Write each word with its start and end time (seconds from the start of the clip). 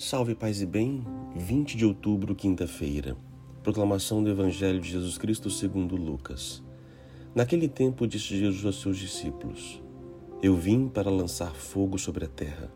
Salve 0.00 0.32
paz 0.32 0.62
e 0.62 0.66
bem, 0.66 1.04
20 1.34 1.76
de 1.76 1.84
outubro, 1.84 2.32
quinta-feira. 2.32 3.16
Proclamação 3.64 4.22
do 4.22 4.30
Evangelho 4.30 4.80
de 4.80 4.90
Jesus 4.90 5.18
Cristo 5.18 5.50
segundo 5.50 5.96
Lucas. 5.96 6.62
Naquele 7.34 7.66
tempo 7.66 8.06
disse 8.06 8.38
Jesus 8.38 8.64
aos 8.64 8.80
seus 8.80 8.96
discípulos: 8.96 9.82
Eu 10.40 10.54
vim 10.54 10.86
para 10.86 11.10
lançar 11.10 11.52
fogo 11.52 11.98
sobre 11.98 12.26
a 12.26 12.28
terra, 12.28 12.72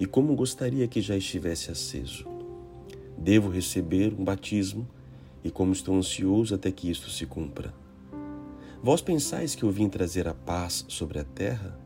e 0.00 0.06
como 0.06 0.34
gostaria 0.34 0.88
que 0.88 1.02
já 1.02 1.14
estivesse 1.14 1.70
aceso. 1.70 2.26
Devo 3.18 3.50
receber 3.50 4.14
um 4.18 4.24
batismo, 4.24 4.88
e 5.44 5.50
como 5.50 5.74
estou 5.74 5.94
ansioso 5.94 6.54
até 6.54 6.72
que 6.72 6.90
isto 6.90 7.10
se 7.10 7.26
cumpra. 7.26 7.74
Vós 8.82 9.02
pensais 9.02 9.54
que 9.54 9.62
eu 9.62 9.70
vim 9.70 9.90
trazer 9.90 10.26
a 10.26 10.32
paz 10.32 10.86
sobre 10.88 11.18
a 11.18 11.24
terra? 11.24 11.78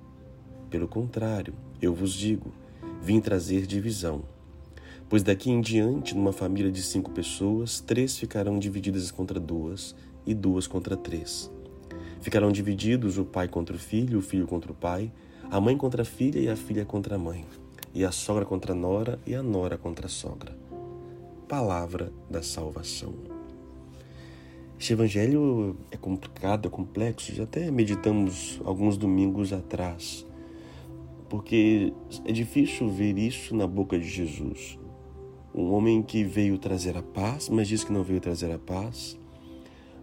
Pelo 0.70 0.86
contrário, 0.86 1.54
eu 1.82 1.92
vos 1.92 2.12
digo, 2.12 2.54
vim 3.02 3.20
trazer 3.20 3.66
divisão 3.66 4.35
Pois 5.08 5.22
daqui 5.22 5.50
em 5.50 5.60
diante, 5.60 6.16
numa 6.16 6.32
família 6.32 6.70
de 6.70 6.82
cinco 6.82 7.12
pessoas, 7.12 7.78
três 7.80 8.18
ficarão 8.18 8.58
divididas 8.58 9.12
contra 9.12 9.38
duas 9.38 9.94
e 10.26 10.34
duas 10.34 10.66
contra 10.66 10.96
três. 10.96 11.48
Ficarão 12.20 12.50
divididos 12.50 13.16
o 13.16 13.24
pai 13.24 13.46
contra 13.46 13.76
o 13.76 13.78
filho, 13.78 14.18
o 14.18 14.22
filho 14.22 14.48
contra 14.48 14.72
o 14.72 14.74
pai, 14.74 15.12
a 15.48 15.60
mãe 15.60 15.76
contra 15.76 16.02
a 16.02 16.04
filha 16.04 16.40
e 16.40 16.48
a 16.48 16.56
filha 16.56 16.84
contra 16.84 17.14
a 17.14 17.18
mãe, 17.18 17.44
e 17.94 18.04
a 18.04 18.10
sogra 18.10 18.44
contra 18.44 18.72
a 18.72 18.74
nora 18.74 19.20
e 19.24 19.32
a 19.32 19.44
nora 19.44 19.78
contra 19.78 20.06
a 20.06 20.10
sogra. 20.10 20.58
Palavra 21.46 22.12
da 22.28 22.42
salvação. 22.42 23.14
Este 24.76 24.92
evangelho 24.92 25.76
é 25.92 25.96
complicado, 25.96 26.66
é 26.66 26.70
complexo, 26.70 27.32
já 27.32 27.44
até 27.44 27.70
meditamos 27.70 28.60
alguns 28.64 28.96
domingos 28.96 29.52
atrás, 29.52 30.26
porque 31.28 31.92
é 32.24 32.32
difícil 32.32 32.88
ver 32.88 33.16
isso 33.16 33.54
na 33.54 33.68
boca 33.68 33.96
de 33.96 34.08
Jesus. 34.08 34.76
Um 35.56 35.72
homem 35.72 36.02
que 36.02 36.22
veio 36.22 36.58
trazer 36.58 36.98
a 36.98 37.02
paz, 37.02 37.48
mas 37.48 37.66
diz 37.66 37.82
que 37.82 37.90
não 37.90 38.02
veio 38.02 38.20
trazer 38.20 38.52
a 38.52 38.58
paz. 38.58 39.18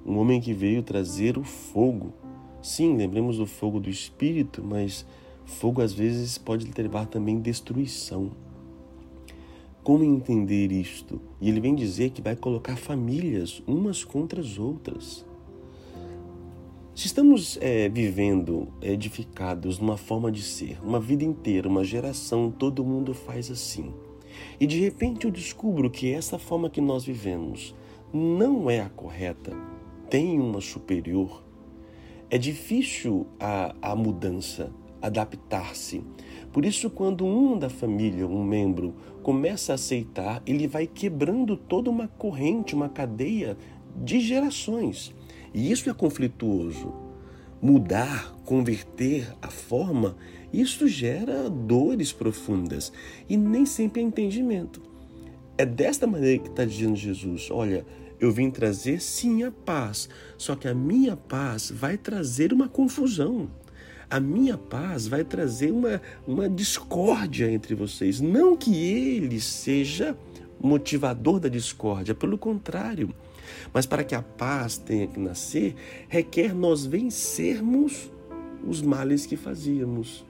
Um 0.03 0.17
homem 0.17 0.41
que 0.41 0.51
veio 0.51 0.81
trazer 0.81 1.37
o 1.37 1.43
fogo. 1.43 2.11
Sim, 2.59 2.97
lembremos 2.97 3.37
do 3.37 3.45
fogo 3.45 3.79
do 3.79 3.87
Espírito, 3.87 4.63
mas 4.63 5.05
fogo 5.45 5.79
às 5.79 5.93
vezes 5.93 6.39
pode 6.39 6.67
levar 6.75 7.05
também 7.05 7.39
destruição. 7.39 8.31
Como 9.83 10.03
entender 10.03 10.71
isto? 10.71 11.21
E 11.39 11.49
ele 11.49 11.59
vem 11.59 11.75
dizer 11.75 12.09
que 12.09 12.21
vai 12.21 12.35
colocar 12.35 12.75
famílias 12.75 13.61
umas 13.67 14.03
contra 14.03 14.41
as 14.41 14.57
outras. 14.57 15.23
Se 16.95 17.05
estamos 17.05 17.59
é, 17.61 17.87
vivendo 17.89 18.69
edificados 18.81 19.77
numa 19.77 19.97
forma 19.97 20.31
de 20.31 20.41
ser, 20.41 20.79
uma 20.83 20.99
vida 20.99 21.23
inteira, 21.23 21.69
uma 21.69 21.83
geração, 21.83 22.49
todo 22.49 22.83
mundo 22.83 23.13
faz 23.13 23.51
assim. 23.51 23.93
E 24.59 24.67
de 24.67 24.79
repente 24.79 25.25
eu 25.25 25.31
descubro 25.31 25.89
que 25.89 26.11
essa 26.11 26.37
forma 26.39 26.69
que 26.69 26.81
nós 26.81 27.05
vivemos 27.05 27.75
não 28.13 28.69
é 28.69 28.79
a 28.79 28.89
correta, 28.89 29.51
tem 30.09 30.39
uma 30.39 30.61
superior. 30.61 31.43
É 32.29 32.37
difícil 32.37 33.27
a, 33.39 33.75
a 33.81 33.95
mudança, 33.95 34.71
adaptar-se. 35.01 36.03
Por 36.51 36.65
isso, 36.65 36.89
quando 36.89 37.25
um 37.25 37.57
da 37.57 37.69
família, 37.69 38.27
um 38.27 38.43
membro, 38.43 38.95
começa 39.21 39.73
a 39.73 39.75
aceitar, 39.75 40.41
ele 40.45 40.67
vai 40.67 40.87
quebrando 40.87 41.57
toda 41.57 41.89
uma 41.89 42.07
corrente, 42.07 42.75
uma 42.75 42.89
cadeia 42.89 43.57
de 43.95 44.19
gerações. 44.19 45.13
E 45.53 45.71
isso 45.71 45.89
é 45.89 45.93
conflituoso 45.93 47.02
mudar, 47.63 48.35
converter 48.43 49.33
a 49.41 49.47
forma, 49.47 50.17
isso 50.51 50.85
gera 50.85 51.49
dores 51.49 52.11
profundas 52.11 52.91
e 53.29 53.37
nem 53.37 53.65
sempre 53.65 54.01
é 54.01 54.05
entendimento. 54.05 54.81
É 55.57 55.65
desta 55.65 56.05
maneira 56.05 56.43
que 56.43 56.49
está 56.49 56.65
dizendo 56.65 56.97
Jesus: 56.97 57.49
olha, 57.49 57.85
eu 58.19 58.31
vim 58.33 58.51
trazer 58.51 59.01
sim 59.01 59.43
a 59.43 59.51
paz, 59.51 60.09
só 60.37 60.57
que 60.57 60.67
a 60.67 60.73
minha 60.73 61.15
paz 61.15 61.71
vai 61.71 61.97
trazer 61.97 62.51
uma 62.51 62.67
confusão. 62.67 63.49
A 64.09 64.19
minha 64.19 64.57
paz 64.57 65.07
vai 65.07 65.23
trazer 65.23 65.71
uma, 65.71 66.01
uma 66.27 66.49
discórdia 66.49 67.49
entre 67.49 67.73
vocês. 67.73 68.19
Não 68.19 68.57
que 68.57 68.75
ele 68.75 69.39
seja 69.39 70.15
motivador 70.59 71.39
da 71.39 71.49
discórdia, 71.49 72.13
pelo 72.13 72.37
contrário. 72.37 73.13
Mas 73.73 73.85
para 73.85 74.03
que 74.03 74.15
a 74.15 74.21
paz 74.21 74.77
tenha 74.77 75.07
que 75.07 75.19
nascer, 75.19 75.75
requer 76.07 76.53
nós 76.53 76.85
vencermos 76.85 78.11
os 78.65 78.81
males 78.81 79.25
que 79.25 79.35
fazíamos, 79.35 80.25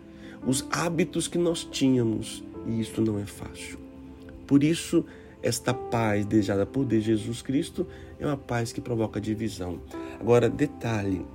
os 0.45 0.65
hábitos 0.71 1.27
que 1.27 1.37
nós 1.37 1.63
tínhamos, 1.63 2.43
e 2.65 2.79
isso 2.79 3.01
não 3.01 3.19
é 3.19 3.25
fácil. 3.25 3.77
Por 4.47 4.63
isso, 4.63 5.05
esta 5.41 5.73
paz 5.73 6.25
desejada 6.25 6.65
por 6.65 6.85
Deus 6.85 7.03
Jesus 7.03 7.41
Cristo 7.41 7.85
é 8.19 8.25
uma 8.25 8.37
paz 8.37 8.71
que 8.71 8.79
provoca 8.79 9.19
divisão. 9.19 9.81
Agora, 10.19 10.49
detalhe: 10.49 11.25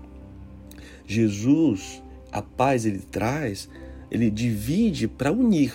Jesus, 1.06 2.03
a 2.33 2.41
paz 2.41 2.87
ele 2.87 3.00
traz, 3.00 3.69
ele 4.10 4.31
divide 4.31 5.06
para 5.06 5.31
unir. 5.31 5.75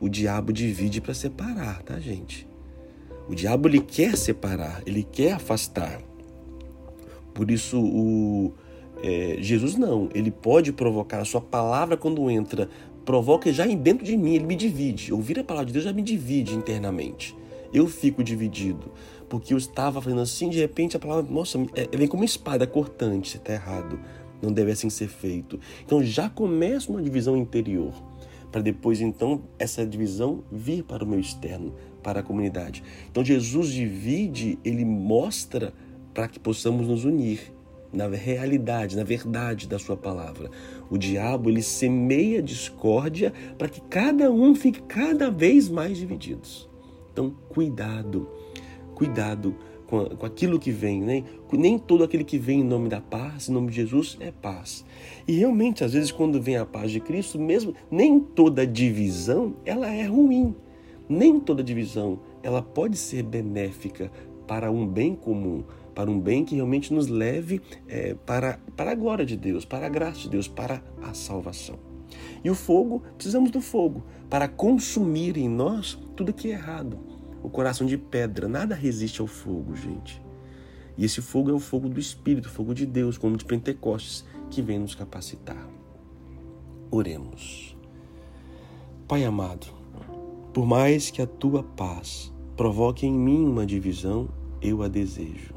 O 0.00 0.08
diabo 0.08 0.52
divide 0.52 1.00
para 1.00 1.12
separar, 1.12 1.82
tá, 1.82 1.98
gente? 1.98 2.47
O 3.28 3.34
diabo 3.34 3.68
ele 3.68 3.80
quer 3.80 4.16
separar, 4.16 4.82
ele 4.86 5.02
quer 5.02 5.32
afastar. 5.32 6.00
Por 7.34 7.50
isso 7.50 7.78
o 7.78 8.52
é, 9.02 9.36
Jesus 9.40 9.76
não, 9.76 10.08
ele 10.14 10.30
pode 10.30 10.72
provocar 10.72 11.20
a 11.20 11.24
sua 11.24 11.40
palavra 11.40 11.96
quando 11.96 12.28
entra, 12.30 12.68
provoca 13.04 13.52
já 13.52 13.64
dentro 13.66 14.04
de 14.04 14.16
mim, 14.16 14.34
ele 14.34 14.46
me 14.46 14.56
divide. 14.56 15.12
Ouvir 15.12 15.38
a 15.38 15.44
palavra 15.44 15.66
de 15.66 15.72
Deus 15.72 15.84
já 15.84 15.92
me 15.92 16.02
divide 16.02 16.54
internamente. 16.54 17.36
Eu 17.72 17.86
fico 17.86 18.24
dividido, 18.24 18.90
porque 19.28 19.52
eu 19.52 19.58
estava 19.58 20.00
fazendo 20.00 20.22
assim, 20.22 20.48
de 20.48 20.58
repente 20.58 20.96
a 20.96 21.00
palavra, 21.00 21.30
nossa, 21.30 21.58
é, 21.74 21.96
vem 21.96 22.08
como 22.08 22.22
uma 22.22 22.26
espada 22.26 22.66
cortante, 22.66 23.36
está 23.36 23.52
errado, 23.52 24.00
não 24.40 24.50
deve 24.50 24.72
assim 24.72 24.90
ser 24.90 25.08
feito. 25.08 25.60
Então 25.84 26.02
já 26.02 26.28
começa 26.28 26.90
uma 26.90 27.02
divisão 27.02 27.36
interior 27.36 27.92
para 28.50 28.62
depois 28.62 29.00
então 29.00 29.42
essa 29.58 29.86
divisão 29.86 30.42
vir 30.50 30.82
para 30.82 31.04
o 31.04 31.06
meu 31.06 31.20
externo, 31.20 31.74
para 32.02 32.20
a 32.20 32.22
comunidade. 32.22 32.82
Então 33.10 33.24
Jesus 33.24 33.72
divide, 33.72 34.58
ele 34.64 34.84
mostra 34.84 35.72
para 36.14 36.28
que 36.28 36.38
possamos 36.38 36.86
nos 36.86 37.04
unir 37.04 37.52
na 37.92 38.06
realidade, 38.08 38.96
na 38.96 39.04
verdade 39.04 39.66
da 39.66 39.78
sua 39.78 39.96
palavra. 39.96 40.50
O 40.90 40.98
diabo 40.98 41.48
ele 41.48 41.62
semeia 41.62 42.42
discórdia 42.42 43.32
para 43.56 43.68
que 43.68 43.80
cada 43.82 44.30
um 44.30 44.54
fique 44.54 44.82
cada 44.82 45.30
vez 45.30 45.68
mais 45.68 45.96
divididos. 45.96 46.68
Então, 47.12 47.34
cuidado. 47.48 48.28
Cuidado 48.94 49.54
com, 49.86 50.04
com 50.04 50.26
aquilo 50.26 50.58
que 50.58 50.70
vem, 50.70 51.00
né? 51.00 51.24
Nem 51.50 51.78
todo 51.78 52.04
aquele 52.04 52.24
que 52.24 52.38
vem 52.38 52.60
em 52.60 52.64
nome 52.64 52.88
da 52.88 53.00
paz, 53.00 53.48
em 53.48 53.52
nome 53.52 53.70
de 53.70 53.76
Jesus, 53.76 54.16
é 54.20 54.30
paz. 54.30 54.84
E 55.26 55.32
realmente, 55.32 55.82
às 55.82 55.92
vezes, 55.94 56.12
quando 56.12 56.40
vem 56.40 56.56
a 56.56 56.66
paz 56.66 56.90
de 56.90 57.00
Cristo, 57.00 57.38
mesmo 57.38 57.74
nem 57.90 58.20
toda 58.20 58.66
divisão 58.66 59.54
ela 59.64 59.88
é 59.92 60.04
ruim. 60.04 60.54
Nem 61.08 61.40
toda 61.40 61.62
divisão 61.62 62.20
ela 62.42 62.62
pode 62.62 62.96
ser 62.96 63.22
benéfica 63.22 64.10
para 64.46 64.70
um 64.70 64.86
bem 64.86 65.14
comum, 65.14 65.64
para 65.94 66.10
um 66.10 66.18
bem 66.18 66.44
que 66.44 66.54
realmente 66.54 66.92
nos 66.92 67.08
leve 67.08 67.60
é, 67.86 68.14
para, 68.14 68.58
para 68.76 68.92
a 68.92 68.94
glória 68.94 69.24
de 69.24 69.36
Deus, 69.36 69.64
para 69.64 69.86
a 69.86 69.90
graça 69.90 70.20
de 70.20 70.30
Deus, 70.30 70.48
para 70.48 70.82
a 71.02 71.14
salvação. 71.14 71.78
E 72.42 72.50
o 72.50 72.54
fogo, 72.54 73.02
precisamos 73.16 73.50
do 73.50 73.60
fogo 73.60 74.04
para 74.30 74.48
consumir 74.48 75.36
em 75.36 75.48
nós 75.48 75.98
tudo 76.16 76.32
que 76.32 76.48
é 76.48 76.52
errado 76.52 76.98
o 77.42 77.48
coração 77.48 77.86
de 77.86 77.96
pedra. 77.96 78.48
Nada 78.48 78.74
resiste 78.74 79.20
ao 79.20 79.26
fogo, 79.26 79.74
gente. 79.74 80.22
E 80.96 81.04
esse 81.04 81.22
fogo 81.22 81.50
é 81.50 81.52
o 81.52 81.60
fogo 81.60 81.88
do 81.88 82.00
Espírito, 82.00 82.46
o 82.46 82.50
fogo 82.50 82.74
de 82.74 82.84
Deus, 82.84 83.16
como 83.16 83.36
de 83.36 83.44
Pentecostes, 83.44 84.24
que 84.50 84.60
vem 84.60 84.78
nos 84.78 84.94
capacitar. 84.94 85.68
Oremos. 86.90 87.76
Pai 89.06 89.24
amado, 89.24 89.66
por 90.52 90.66
mais 90.66 91.10
que 91.10 91.20
a 91.20 91.26
tua 91.26 91.62
paz 91.62 92.32
provoque 92.56 93.06
em 93.06 93.12
mim 93.12 93.44
uma 93.44 93.66
divisão, 93.66 94.28
eu 94.60 94.82
a 94.82 94.88
desejo. 94.88 95.54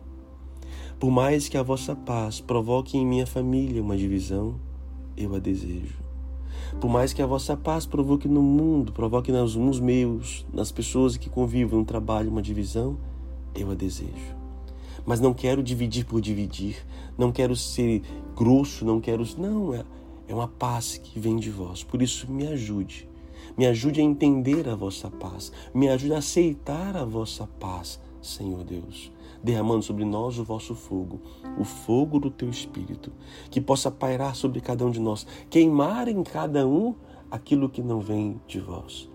Por 1.00 1.10
mais 1.10 1.50
que 1.50 1.58
a 1.58 1.64
vossa 1.64 1.96
paz 1.96 2.40
provoque 2.40 2.98
em 2.98 3.06
minha 3.06 3.26
família 3.26 3.82
uma 3.82 3.98
divisão, 3.98 4.60
eu 5.18 5.34
a 5.34 5.40
desejo. 5.40 6.00
Por 6.80 6.90
mais 6.90 7.12
que 7.12 7.22
a 7.22 7.26
vossa 7.26 7.58
paz 7.58 7.86
provoque 7.86 8.28
no 8.28 8.42
mundo, 8.42 8.92
provoque 8.92 9.32
nos, 9.32 9.80
meus, 9.80 10.46
nas 10.54 10.72
pessoas 10.72 11.18
que 11.18 11.30
convivem 11.30 11.80
no 11.80 11.86
trabalho 11.86 12.30
uma 12.30 12.42
divisão, 12.42 12.98
eu 13.56 13.72
a 13.72 13.74
desejo. 13.74 14.36
Mas 15.06 15.20
não 15.20 15.34
quero 15.34 15.64
dividir 15.64 16.06
por 16.06 16.22
dividir, 16.22 16.86
não 17.18 17.32
quero 17.32 17.56
ser 17.56 18.04
grosso, 18.36 18.86
não 18.86 19.02
quero. 19.02 19.26
Não, 19.38 19.74
é, 19.74 19.84
é 20.28 20.36
uma 20.36 20.48
paz 20.48 20.98
que 20.98 21.20
vem 21.20 21.38
de 21.38 21.50
vós. 21.50 21.84
Por 21.84 22.02
isso, 22.02 22.32
me 22.32 22.46
ajude. 22.46 23.10
Me 23.58 23.66
ajude 23.68 24.02
a 24.02 24.04
entender 24.04 24.68
a 24.68 24.76
vossa 24.76 25.10
paz. 25.10 25.52
Me 25.74 25.90
ajude 25.90 26.14
a 26.14 26.18
aceitar 26.20 26.96
a 26.96 27.06
vossa 27.06 27.48
paz, 27.60 28.00
Senhor 28.22 28.64
Deus 28.64 29.12
derramando 29.44 29.84
sobre 29.84 30.06
nós 30.06 30.38
o 30.38 30.44
vosso 30.44 30.76
fogo, 30.76 31.20
o 31.58 31.64
fogo 31.64 32.20
do 32.20 32.30
teu 32.30 32.50
espírito, 32.50 33.12
que 33.50 33.60
possa 33.60 33.90
pairar 33.90 34.36
sobre 34.36 34.62
cada 34.62 34.86
um 34.86 34.92
de 34.92 35.00
nós, 35.00 35.26
queimar 35.50 36.08
em 36.08 36.24
cada 36.24 36.68
um 36.68 36.96
aquilo 37.30 37.70
que 37.70 37.82
não 37.82 38.00
vem 38.00 38.40
de 38.48 38.60
vós. 38.60 39.10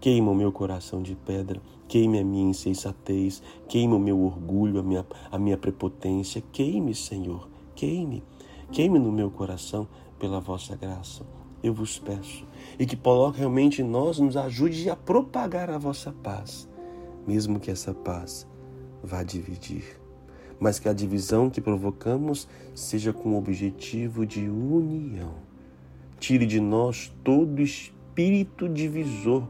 Queima 0.00 0.30
o 0.30 0.34
meu 0.34 0.52
coração 0.52 1.02
de 1.02 1.14
pedra, 1.14 1.60
queime 1.88 2.18
a 2.18 2.24
minha 2.24 2.50
insensatez, 2.50 3.42
queime 3.68 3.94
o 3.94 3.98
meu 3.98 4.20
orgulho, 4.20 4.78
a 4.78 4.82
minha, 4.82 5.04
a 5.30 5.38
minha 5.38 5.56
prepotência. 5.56 6.42
Queime, 6.52 6.94
Senhor, 6.94 7.48
queime. 7.74 8.22
Queime 8.70 8.98
no 8.98 9.10
meu 9.10 9.30
coração 9.30 9.88
pela 10.18 10.38
vossa 10.38 10.76
graça. 10.76 11.24
Eu 11.62 11.72
vos 11.72 11.98
peço. 11.98 12.46
E 12.78 12.86
que 12.86 12.96
coloque 12.96 13.38
realmente 13.38 13.82
nós, 13.82 14.18
nos 14.18 14.36
ajude 14.36 14.90
a 14.90 14.96
propagar 14.96 15.70
a 15.70 15.78
vossa 15.78 16.12
paz, 16.12 16.68
mesmo 17.26 17.58
que 17.58 17.70
essa 17.70 17.94
paz 17.94 18.46
vá 19.02 19.22
dividir. 19.22 20.00
Mas 20.58 20.78
que 20.78 20.88
a 20.88 20.92
divisão 20.92 21.50
que 21.50 21.60
provocamos 21.60 22.48
seja 22.74 23.12
com 23.12 23.30
o 23.30 23.38
objetivo 23.38 24.24
de 24.26 24.48
união. 24.48 25.34
Tire 26.18 26.46
de 26.46 26.60
nós 26.60 27.12
todo 27.22 27.60
espírito 27.60 28.68
divisor 28.68 29.46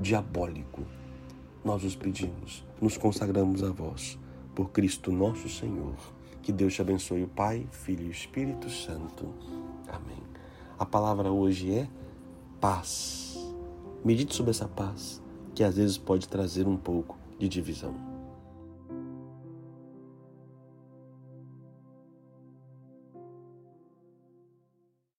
diabólico. 0.00 0.82
Nós 1.64 1.84
os 1.84 1.94
pedimos, 1.94 2.64
nos 2.80 2.96
consagramos 2.96 3.62
a 3.62 3.70
vós, 3.70 4.18
por 4.54 4.70
Cristo 4.70 5.10
nosso 5.12 5.48
Senhor. 5.48 5.94
Que 6.42 6.52
Deus 6.52 6.74
te 6.74 6.82
abençoe, 6.82 7.22
o 7.22 7.28
Pai, 7.28 7.66
Filho 7.70 8.06
e 8.06 8.10
Espírito 8.10 8.68
Santo. 8.68 9.26
Amém. 9.88 10.33
A 10.76 10.84
palavra 10.84 11.30
hoje 11.30 11.72
é 11.72 11.88
paz. 12.60 13.38
Medite 14.04 14.34
sobre 14.34 14.50
essa 14.50 14.66
paz, 14.66 15.22
que 15.54 15.62
às 15.62 15.76
vezes 15.76 15.96
pode 15.96 16.28
trazer 16.28 16.66
um 16.66 16.76
pouco 16.76 17.16
de 17.38 17.48
divisão. 17.48 18.13